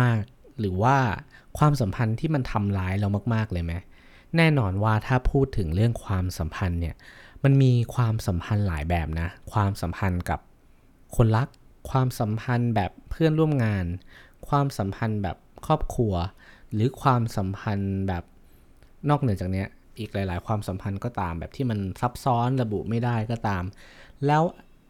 [0.00, 0.96] มาก ๆ หรือว่า
[1.58, 3.74] ความสัมพันธ์ที่มันทำร้ายเรามาก ๆ เลยไหม
[4.36, 6.94] แน่นอนว่าถ้าพูดถึงเรื่องความสัมพันธ์เนี่ย
[7.44, 10.40] มันมีความสัมพันธ์หลายแบบนะ ความสัมพันธ์กับ
[11.16, 11.48] คนรัก
[11.90, 13.84] ความสัมพันธ์แบบเพื่อนร่วมงาน
[14.48, 16.14] ความสัมพันธ์แบบครอบครัว
[16.72, 18.24] หรือความสัมพันธ์แบบ
[19.08, 19.64] นอกเหนือจากนี้
[19.98, 23.64] อีกหลาย ๆ ความสัมพันธ์ก็ตามแบบที่มันซับซ้อนระบุไม่ได้ก็ตาม
[24.26, 24.42] แล้ว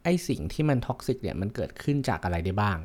[0.05, 2.79] ไอ้สิ่งที่มัน toxic เนี่ยมันเกิดขึ้นจากอะไรได้บ้าง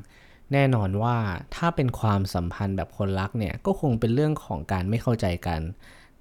[0.52, 1.16] แน่นอนว่า
[1.54, 5.60] ถ้าเป็นความสัมพันธ์แบบคนรักเนี่ยก็คงเป็นเรื่องของการไม่เข้าใจกัน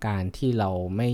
[0.07, 1.09] การที่เราไม่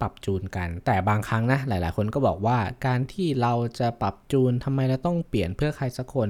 [0.00, 6.28] ปรับจูนกัน แต่บางครั้งนะหลาย ๆ คนก็บอกว่าการที่เราจะปรับจูนทำไมเราต้องเปลี่ยนเพื่อใครสักคน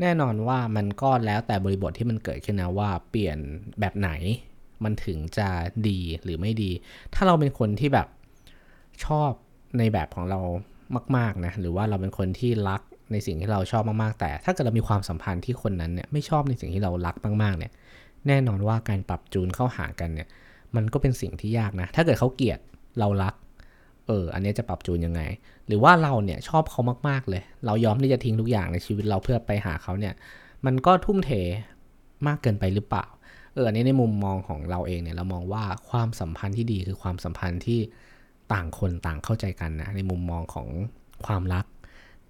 [0.00, 3.38] แน่นอนว่ามันก็แล้วแต่บริบทที่มันเกิดขึ้นนะว่าเปลี่ยน
[3.80, 4.10] แบบไหน
[4.84, 5.48] มันถึงจะ
[5.88, 6.70] ดีหรือไม่ดี
[7.14, 8.08] ถ้าเราเป็นคนที่แบบ
[9.04, 9.30] ชอบ
[9.78, 10.40] ในแบบของเรา
[11.16, 17.72] มาก ๆ นะ หรือว่าเราเป็นคนที่รัก ในสิ่งที่เราชอบมากๆ แต่ถ้าเกิดเรามีความสัมพันธ์ที่คนนั้นเนี่ยไม่ชอบในสิ่งที่เรารักมากๆเนี่ย
[18.26, 20.28] แน่นอนว่าการปรับจูนเข้าหากันเนี่ย
[20.76, 22.58] มันก็เป็นสิ่งที่ยากนะ ถ้าเกิดเขาเกลียด
[22.98, 23.34] เรารัก
[24.06, 25.20] เอออันนี้จะปรับจูนยังไง
[25.66, 30.14] หรือว่าเราเนี่ยชอบเขามากๆเลย เรายอมที่จะทิ้งทุกอย่างในชีวิตเราเพื่อไปหาเขาเนี่ย
[30.66, 31.30] มันก็ทุ่มเท
[32.26, 33.06] มากเกินไปหรือเปล่า
[33.54, 37.80] เอออันนี้ในมุมมองของเราเองเนี่ยเรามองว่าความสัมพันธ์ที่ดีคือความสัมพันธ์ที่
[38.52, 40.68] ต่างคนต่างเข้าใจกันนะในมุมมองของ
[41.26, 41.64] ความรัก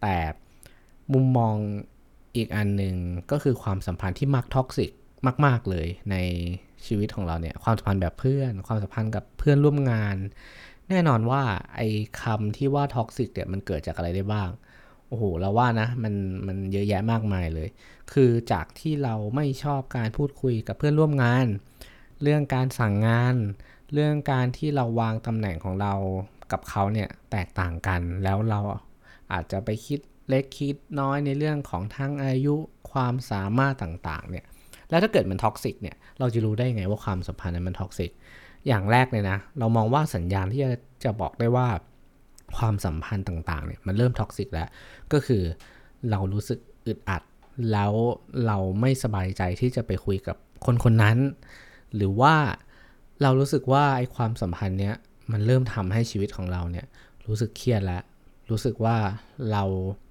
[0.02, 0.16] แต่
[1.12, 1.56] มุมมอง
[2.36, 2.96] อีกอันหนึ่ง
[3.30, 4.90] ก็คือความสัมพันธ์ที่มัก toxic
[5.46, 6.16] มาก ๆ เลยใน
[6.86, 10.16] ชีวิตของเราเนี่ยความสัมพันธ์แบบเพื่อน ความสัมพันธ์กับเพื่อนร่วมงาน
[10.88, 11.42] แน่นอนว่า
[11.76, 11.88] ไอ้
[12.22, 14.50] คำที่ว่า toxic เนี่ยมันเกิดจากอะไรได้บ้าง
[15.08, 16.14] โอ้โหเราว่านะมัน
[16.46, 17.68] มันเยอะแยะมากมายเลย
[18.12, 21.46] คือจากที่เราไม่ชอบการพูดคุยกับเพื่อนร่วมงาน
[22.22, 23.34] เรื่องการสั่งงาน
[23.92, 25.94] เรื่องการที่เราวางตำแหน่งของเรา
[26.52, 28.60] กับเขาเนี่ยแตกต่างกัน แล้วเรา
[29.32, 32.54] อาจจะไปคิด เล็กคิดน้อยในเรื่องของทั้งอายุ
[32.90, 34.44] ความสามารถต่างๆเนี่ย
[34.90, 38.10] แล้วถ้าเกิดมัน toxic เนี่ยเราจะรู้ได้ไงว่าความสัมพันธ์นั้นมันท็อกซิก
[38.68, 40.70] อย่างแรกเลยนะ เรามองว่าสัญญาณที่จะ
[41.04, 41.68] จะบอกได้ว่า
[42.56, 44.68] ความสัมพันธ์ต่างๆเนี่ยมันเริ่มท็อกซิกแล้ว
[45.12, 45.42] ก็คือ
[46.10, 47.22] เรารู้สึกอึดอัด
[47.72, 47.92] แล้ว
[48.46, 51.18] เราไม่สบายใจที่จะไปคุยกับคนคนนั้น
[51.96, 52.34] หรือว่า
[53.22, 54.94] เรารู้สึกว่าไอ้ความสัมพันธ์เนี้ย
[55.32, 56.86] มันเริ่มทำให้ชีวิตของเราเนี่ย
[57.26, 58.02] รู้สึกเครียดแล้ว
[58.50, 58.96] รู้สึกว่า
[59.52, 59.62] เรา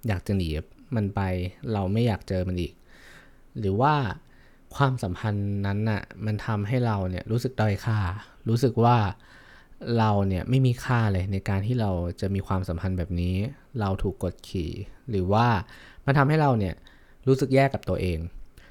[0.08, 0.50] อยากจะหนี
[0.96, 1.22] มันไป
[1.74, 2.74] เราไม่อยากเจอมันอีก
[3.60, 3.94] หรือว่า
[4.76, 8.00] ความสัมพันธ์นั้นน่ะมันทำให้เราเนี่ยรู้สึกด้อยค่า
[8.50, 8.98] รู้สึกว่า
[9.98, 11.92] เราเนี่ยไม่มีค่าเลยในการที่เรา
[12.22, 13.36] จะมีความสัมพันธ์แบบนี้
[13.80, 14.72] เราถูกกดขี่
[15.10, 15.48] หรือว่า
[16.06, 16.76] มันทำให้เราเนี่ย
[17.28, 18.20] รู้สึกแย่กับตัวเอง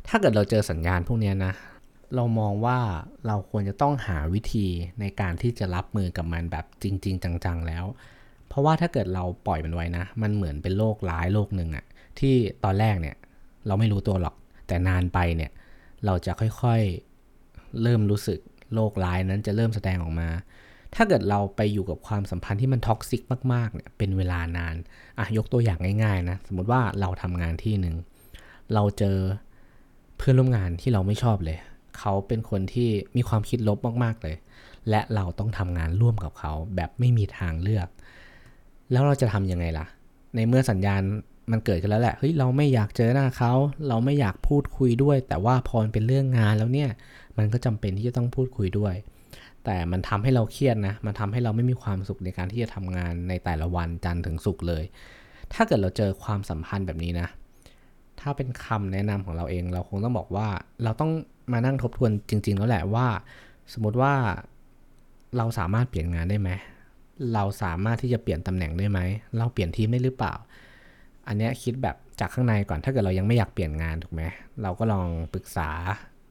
[0.09, 1.55] ถ้าเกิดเราเจอสัญญาณพวกนี้นะ
[2.15, 2.79] เรามองว่า
[3.27, 4.67] เราควรจะต้องหาวิธี
[5.01, 7.85] ในการที่จะรับมือกับมันแบบจริง ๆ จังๆแล้ว
[8.55, 11.85] เพราะว่าถ้าเกิดเราปล่อยมันไว้นะ มันเหมือนเป็นโรคร้ายโรคหนึ่งอะ
[12.21, 12.35] ที่
[12.65, 13.17] ตอนแรกเนี่ย
[13.67, 14.35] เราไม่รู้ตัวหรอก
[14.67, 15.51] แต่นานไปเนี่ย
[16.07, 18.39] เราจะค่อยๆเริ่มรู้สึก
[18.75, 20.29] โรคร้ายนั้นจะเริ่มแสดงออกมา
[20.95, 23.23] ถ้าเกิดเราไปอยู่กับความสัมพันธ์ที่มันท็อกซิก
[23.53, 24.75] มากๆเนี่ยเป็นเวลานาน
[25.19, 27.95] อะยกตัวอย่างง่ายๆนะสมมติว่าเราทำงานที่หนึ่ง
[28.75, 29.17] เราเจอ
[30.17, 31.59] เพื่อนร่วมงานที่เราไม่ชอบเลย
[31.99, 34.37] เขาเป็นคนที่มีความคิดลบมากๆเลย
[34.91, 37.89] และเราต้องทำงานร่วมกับเขาแบบไม่มีทางเลือก
[38.91, 39.87] แล้วเราจะทำยังไงล่ะ
[40.35, 41.03] ในเมื่อสัญญาณ
[41.53, 43.53] มันเกิดกันแล้วแหละ เฮ้ย เราไม่อยากเจอหน้าเขา
[43.89, 46.91] เราไม่อยากพูดคุยด้วย แต่ว่าพอมันเป็นเรื่องงานแล้วเนี่ย
[47.39, 48.95] มันก็จำเป็นที่จะต้องพูดคุยด้วย
[49.65, 54.85] แต่มันทำให้เราเครียดนะ มันทำให้เราไม่มีความสุขในการที่จะทำงานในแต่ละวันจันทร์ถึงศุกร์เลย
[55.53, 57.29] ถ้าเกิดเราเจอความสัมพันธ์แบบนี้นะ
[58.21, 60.49] ถ้าเป็นคำแนะนำของเราเอง เราคงต้องบอกว่า
[60.85, 61.13] เราต้อง
[61.53, 63.07] มานั่งทบทวนจริง ๆ แล้วแหละว่า
[63.73, 64.13] สมมติว่า
[65.37, 66.51] เราสามารถเปลี่ยนงานได้ไหม
[67.35, 69.01] เราสามารถที่จะเปลี่ยนตำแหน่งได้ไหม
[69.39, 70.35] เราเปลี่ยนทีมได้หรือเปล่า
[71.27, 74.23] อันนี้คิดแบบจากข้างในก่อน ถ้าเกิดเรายังไม่อยากเปลี่ยนงานถูกไหม
[74.63, 75.71] เราก็ลองปรึกษา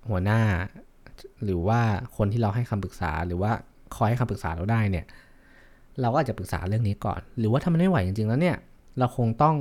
[0.10, 0.40] หัวหน้า
[1.44, 1.80] หรือว่า
[2.18, 3.52] คนที่เราให้คำปรึกษาหรือว่า
[3.96, 5.06] คอยให้คำปรึกษาเราได้เนี่ย
[6.02, 8.58] เราก็อาจจะปรึกษาเรื่องนี้ก่อน หรือว่าถ้ามันไม่ไหวจริงๆแล้วเนี่ย
[9.00, 9.56] เราคงต้อง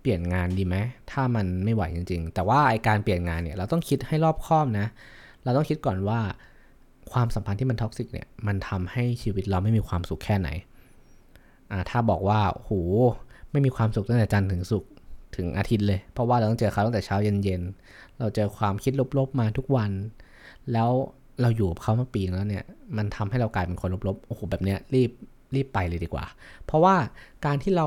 [0.00, 0.76] เปลี่ยนงานดีไหม
[1.10, 4.86] ถ้ามันไม่ไหวจริง ๆ แต่ว่าไอการเปลี่ยนงานเนี่ย เราต้องคิดให้รอบคอบนะ
[5.44, 6.20] เราต้องคิดก่อนว่า
[7.12, 10.48] ความสัมพันธ์ที่มัน toxic เนี่ยมันทำให้ชีวิตเราไม่มีความสุขแค่ไหน
[11.70, 12.70] อ่าถ้าบอกว่าโห
[13.50, 14.90] ไม่มีความสุขตั้งแต่จันทร์ถึงศุกร์
[15.36, 19.90] ถึงอาทิตย์เลย เพราะว่าเราต้องเจอเขาตั้งแต่เช้าเย็นๆเราเจอความคิดลบๆมาทุกวัน
[20.72, 20.90] แล้ว
[21.40, 22.64] เราอยู่กับเขามาปีแล้วเนี่ย
[22.96, 25.10] มันทำให้เรากลายเป็นคนลบๆโอ้โหแบบเนี้ยรีบ
[25.54, 26.24] รีบไปเลยดีกว่า
[26.64, 26.94] เพราะว่า
[27.44, 27.86] การที่เรา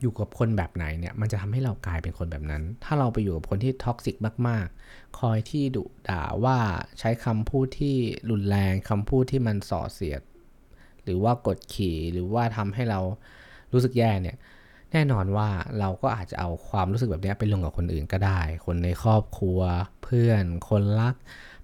[0.00, 4.16] อยู่กับคนแบบไหนเนี่ยมันจะทำให้เรากลายเป็นคนแบบนั้น ถ้าเราไปอยู่กับคนที่ toxic
[4.48, 6.58] มาก ๆ คอยที่ดุด่าว่า
[6.98, 7.96] ใช้คำพูดที่
[8.30, 10.22] รุนแรงคำพูดที่มันส่อเสียด
[11.04, 13.00] หรือว่ากดขี่หรือว่าทำให้เรา
[13.72, 14.36] รู้สึกแย่เนี่ย
[14.92, 15.48] แน่นอนว่า
[15.80, 19.60] เราก็อาจจะเอาความรู้สึกแบบนี้ไปลงกับคนอื่นก็ได้ คนในครอบครัว
[20.04, 21.14] เพื่อน คนรัก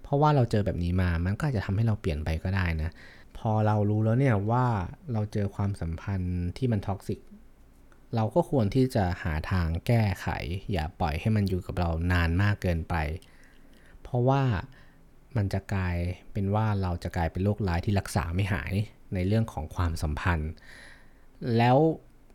[0.03, 2.91] เพราะว่าเราเจอแบบนี้มา มันก็จะทำให้เราเปลี่ยนไปก็ได้นะ
[3.39, 4.67] พอเรารู้แล้วเนี่ยว่า
[5.13, 7.21] เราเจอความสัมพันธ์ที่มัน toxic
[8.15, 10.27] เราก็ควรที่จะหาทางแก้ไข
[10.73, 12.95] อย่าปล่อยให้มันอยู่กับเรานานมากเกินไป
[14.03, 14.43] เพราะว่า
[15.37, 15.97] มันจะกลาย
[16.33, 18.73] เป็นว่าเราจะกลายเป็นโรคร้ายที่รักษาไม่หาย
[19.15, 20.51] ในเรื่องของความสัมพันธ์
[21.57, 21.77] แล้ว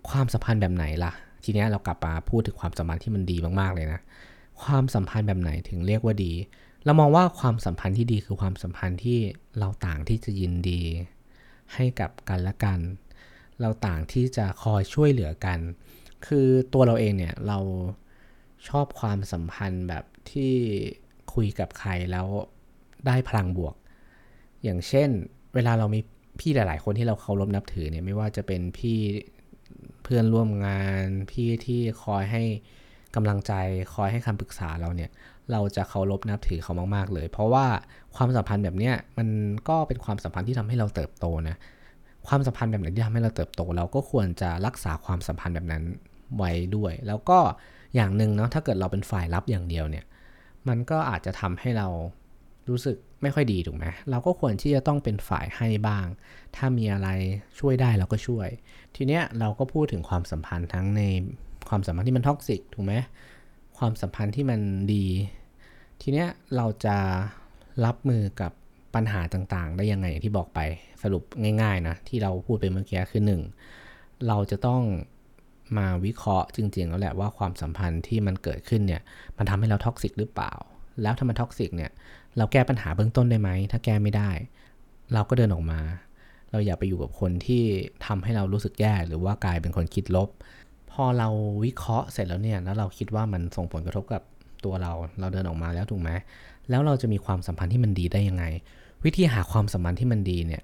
[0.09, 1.11] ความสัมพันธ์แบบไหนล่ะ
[1.43, 3.99] ทีนี้เรากลับมาพูดถึงความสัมพันธ์ที่มันดีมากๆเลยนะ
[4.63, 6.31] ความสัมพันธ์แบบไหนถึงเรียกว่าดี
[6.85, 9.19] เรามองว่าความสัมพันธ์ที่ดีคือความสัมพันธ์ที่
[9.59, 10.81] เราต่างที่จะยินดี
[11.73, 12.79] ให้กับกันและกัน
[13.61, 15.59] เราต่างที่จะคอยช่วยเหลือกัน
[16.27, 17.59] คือตัวเราเองเนี่ยเรา
[18.69, 20.53] ชอบความสัมพันธ์แบบที่
[21.33, 22.27] คุยกับใครแล้ว
[23.07, 23.75] ได้พลังบวก
[24.63, 25.09] อย่างเช่น
[25.55, 25.99] เวลาเรามี
[26.39, 28.99] พี่หลาย ๆ คนที่เราเคารพนับถือเนี่ยไม่ว่าจะเป็นพี่
[30.03, 32.43] เพื่อนร่วมงาน พี่ที่คอยให้
[33.15, 33.53] กำลังใจ
[33.93, 35.11] คอยให้คำปรึกษาเราเนี่ย
[35.51, 37.65] เราจะเคารพนับถือเขามาก ๆ เลย เพราะว่า
[38.15, 39.27] ความสัมพันธ์แบบเนี้ยมัน
[39.69, 41.55] ก็เป็นความสัมพันธ์ที่ทำให้เราเติบโตนะ
[42.27, 45.83] ความสัมพันธ์แบบไหนที่ทำให้เราเติบโต เราก็ควรจะรักษาความสัมพันธ์แบบนั้น
[46.37, 47.39] ไว้ด้วย แล้วก็
[47.95, 50.05] อย่างหนึ่งเนาะถ้าเกิดเราเป็นฝ่ายรับอย่างเดียวเนี่ย
[50.67, 51.87] มันก็อาจจะทำให้เรา
[52.69, 56.05] รู้สึกไม่ค่อยดีถูกไหมเราก็ควรที่จะต้องเป็นฝ่ายให้บ้าง
[56.55, 57.09] ถ้ามีอะไร
[57.59, 58.49] ช่วยได้เราก็ช่วย
[58.95, 61.01] ทีเนี้ยเราก็พูดถึงความสัมพันธ์ทั้งใน
[61.69, 62.93] ความสัมพันธ์ที่มัน toxic ถูกไหม
[63.77, 64.59] ความสัมพันธ์ที่มัน
[64.93, 65.05] ดี
[66.01, 66.97] ทีเนี้ยเราจะ
[67.85, 68.51] รับมือกับ
[68.95, 70.59] ปัญหาต่างๆ ได้ยังไงอย่างที่บอกไป
[71.03, 71.23] สรุป
[71.61, 73.23] ง่าย ๆ นะ ที่เราพูดไปเมื่อกี้คือ
[73.73, 74.81] 1 เราจะต้อง
[75.77, 79.01] มาวิเคราะห์จริง ๆ แล้วแหละว่าความสัมพันธ์ที่มันเกิดขึ้นเนี่ย
[79.37, 80.53] มันทำให้เรา toxic หรือเปล่า
[81.01, 81.91] แล้วถ้ามัน toxic เนี่ย
[82.37, 84.29] เราแก้ปัญหาเบื้องต้นได้ไหม ถ้าแก้ไม่ได้
[85.13, 85.79] เราก็เดินออกมา
[86.51, 87.63] เราอย่าไปอยู่กับคนที่
[88.05, 90.29] ทำให้เรารู้สึกแย่หรือว่ากลายเป็นคนคิดลบ
[90.91, 91.29] พอเรา
[91.63, 94.21] วิเคราะห์เสร็จแล้วเนี่ยแล้วเราคิดว่ามันส่งผลกระทบกับ
[94.65, 96.09] ตัวเรา เราเดินออกมาแล้วถูกไหม
[96.69, 98.43] แล้วเราจะมีความสัมพันธ์ที่มันดีได้ยังไง
[99.05, 100.63] วิธีหาความสัมพันธ์ที่มันดีเนี่ย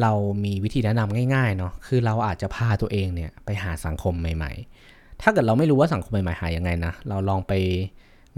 [0.00, 0.12] เรา
[0.44, 4.52] มีวิธีแนะนำง่ายๆเนาะคือเราอาจจะพาตัวเองเนี่ยไปหาสังคมใหม่
[4.86, 7.52] ๆ ถ้าเกิดเราไม่รู้ว่าสังคมใหม่ๆหายังไงนะเราลองไป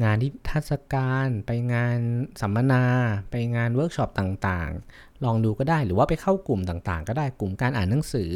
[0.05, 1.99] งานนิทรรศการไปงาน
[2.41, 2.83] สัมมนา
[3.31, 8.33] ไปงานเวิร์กช็อปต่างๆ ลองดูก็ได้หรือว่าไปเข้ากลุ่มต่างๆ ก็ได้กลุ่มการอ่านหนังสือ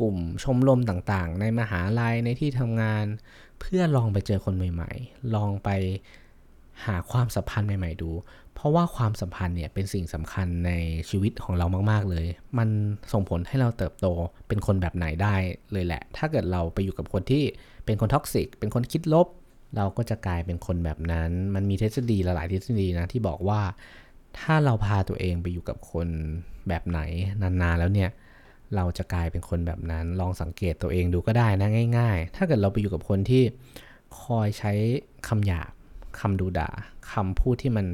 [0.00, 3.04] กลุ่มชมรมต่างๆ ในมหาลัยในที่ทำงาน
[3.60, 5.70] เพื่อลองไปเจอคนใหม่ ๆ ลองไป
[6.86, 8.10] หาความสัมพันธ์ใหม่ ๆ ดู
[8.54, 10.72] เพราะว่าความสัมพันธ์เนี่ยเป็นสิ่งสำคัญใน
[11.10, 12.26] ชีวิตของเรามาก ๆ เลย
[12.58, 12.68] มัน
[13.12, 14.06] ส่งผลให้เราเติบโต
[14.48, 15.34] เป็นคนแบบไหนได้
[15.72, 17.44] เลยแหละ ถ้าเกิดเราไปอยู่กับคนที่
[17.84, 19.28] เป็นคนท็อกซิก เป็นคนคิดลบ
[19.76, 23.60] เราก็จะกลายเป็นคนแบบนั้น มันมีทฤษฎีหลายทฤษฎีนะที่บอกว่า
[24.38, 26.08] ถ้าเราพาตัวเองไปอยู่กับคน
[26.68, 27.00] แบบไหน
[27.42, 28.10] นาน ๆ แล้วเนี่ย
[28.76, 31.68] เราจะกลายเป็นคนแบบนั้น ลองสังเกตตัวเองดูก็ได้นะ
[31.98, 33.42] ง่าย ๆ ถ้าเกิดเราไปอยู่กับคนที่
[34.20, 34.72] คอยใช้
[35.28, 35.72] คำหยาบ
[36.20, 36.70] คำดูด่า
[37.12, 37.86] คำพูดที่มัน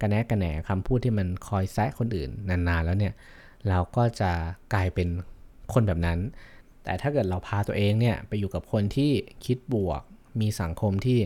[0.00, 3.14] กระแนกกระแหนคำพูดที่มันคอยแซะคนอื่นนานๆแล้วเนี่ย
[3.68, 4.30] เราก็จะ
[4.74, 5.08] กลายเป็น
[5.72, 6.18] คนแบบนั้น
[6.84, 9.10] แต่ถ้าเกิดเราพาตัวเองเนี่ยไปอยู่กับคนที่
[9.44, 10.02] คิดบวก
[10.40, 11.18] มีสังคมที่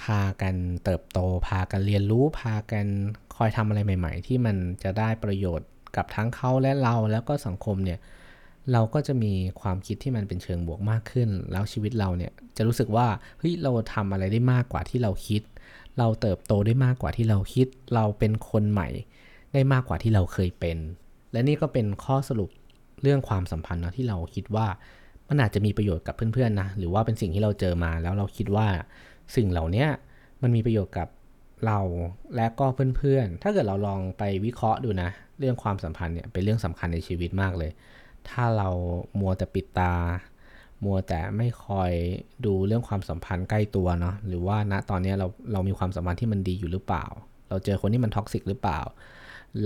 [0.00, 0.54] พากัน
[0.84, 1.18] เติบโต
[1.48, 2.86] พากันเรียนรู้ พากัน
[3.36, 7.98] คอยทำอะไรใหม่ ๆ ที่มันจะได้ประโยชน์กับทั้งเขาและเราแล้วก็สังคมเนี่ย
[8.72, 13.06] เราก็จะมีความคิดที่มันเป็นเชิงบวกมากขึ้น แล้วชีวิตเราเนี่ยจะรู้สึกว่า
[13.38, 15.42] เฮ้ยเราทำอะไรได้มากกว่าที่เราคิด
[15.98, 18.88] เราเติบโตได้มากกว่าที่เราคิด เราเป็นคนใหม่
[19.52, 20.78] ได้มากกว่าที่เราเคยเป็น
[21.32, 22.50] และนี่ก็เป็นข้อสรุป
[23.02, 24.66] เรื่องความสัมพันธ์นะที่เราคิดว่า
[25.28, 28.66] มันอาจจะมีประโยชน์กับเพื่อนๆนะหรือว่าเป็นสิ่งที่เราเจอมาแล้วเราคิดว่า
[29.36, 29.86] สิ่งเหล่านี้
[30.42, 31.08] มันมีประโยชน์กับ
[31.66, 31.78] เรา
[32.36, 32.66] และก็
[32.96, 37.70] เพื่อนๆ ถ้าเกิดเราลองไปวิเคราะห์ดูนะ เรื่องความสัมพันธ์เนี่ยเป็นเรื่องสำคัญในชีวิตมากเลย
[38.30, 38.68] ถ้าเรา
[39.20, 39.94] มัวแต่ปิดตา
[40.84, 41.92] มัวแต่ไม่คอย
[42.44, 47.04] ดูเรื่องความสัมพันธ์ใกล้ตัวเนาะหรือว่าณตอนนี้เราเรามีความสัมพันธ์ที่มันดีอยู่หรือเปล่า
[47.48, 48.80] เราเจอคนที่มันท็อกซิกหรือเปล่า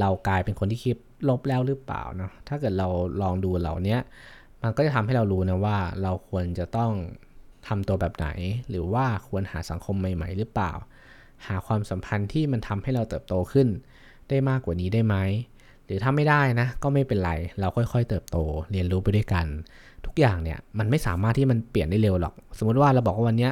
[0.00, 0.96] เรากลายเป็นคนที่คิด
[1.28, 2.88] ลบแล้วหรือเปล่าเนาะถ้าเกิดเรา
[3.22, 3.96] ลองดูเหล่านี้
[4.62, 6.92] มันก็จะทำให้เรารู้นะว่าเราควรจะต้อง
[7.68, 8.28] ทำตัวแบบไหน
[8.68, 10.72] หรือว่าควรหาสังคมใหม่ๆ หรือเปล่า
[11.46, 13.68] หาความสัมพันธ์ที่มันทำให้เราเติบโตขึ้น
[14.28, 15.16] ได้มากกว่านี้ได้ไหม
[15.86, 18.36] หรือถ้าไม่ได้นะ ก็ไม่เป็นไร เราค่อยๆ เติบโต
[18.70, 19.46] เรียนรู้ไปด้วยกัน
[20.06, 23.50] ทุกอย่างเนี่ยมันไม่สามารถที่มันเปลี่ยนได้เร็วหรอก สมมติว่าเราบอกว่าวันนี้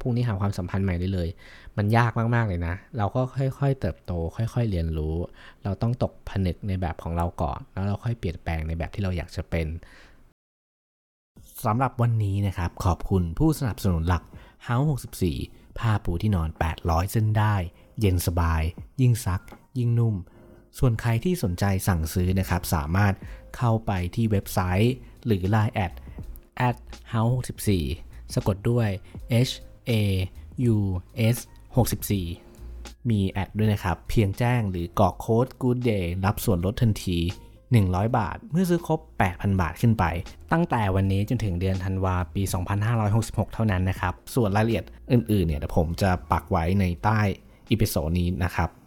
[0.00, 1.28] พรุ่งนี้หาความสัมพันธ์ใหม่ได้เลย
[1.76, 5.14] มันยากมากๆเลยนะ เราก็ค่อยๆ เติบโต ค่อย ๆ เรียนรู้
[5.64, 9.66] เราต้องตกผนึกในแบบของเราก่อน แล้วเราค่อยเปลี่ยนแปลงในแบบที่เราอยากจะเป็น
[11.64, 14.22] สำหรับวันนี้นะครับ ขอบคุณผู้สนับสนุนหลัก
[14.66, 14.86] House
[15.32, 16.48] 64 ผ้าปูที่นอน
[16.80, 17.54] 800 เส้นได้
[18.00, 18.62] เย็นสบาย
[19.00, 19.40] ยิ่งซัก
[19.78, 20.14] ยิ่งนุ่ม
[20.78, 23.14] ส่วนใครที่สนใจสั่งซื้อนะครับ สามารถ
[23.56, 24.94] เข้าไปที่เว็บไซต์
[25.26, 25.92] หรือ Line แอด
[26.68, 26.76] at
[27.12, 27.34] house
[27.84, 28.88] 64 สะกดด้วย
[29.48, 29.52] h
[29.90, 29.92] a
[30.74, 30.76] u
[31.34, 31.36] s
[32.42, 37.18] 64 มีแอดด้วยนะครับ เพียงแจ้งหรือกรอกโค้ด Good Day รับส่วนลดทันที
[37.68, 39.00] 100 บาท เมื่อซื้อครบ
[39.30, 40.04] 8,000 บาทขึ้นไป
[40.52, 42.42] ตั้งแต่วันนี้จนถึงเดือนธันวาปี
[42.98, 47.20] 2566 เท่านั้นนะครับ ส่วนรายละเอียดอื่นๆเนี่ยเดี๋ยวผมจะปักไว้ในใต้
[47.70, 48.83] อีพิโซดนี้นะครับ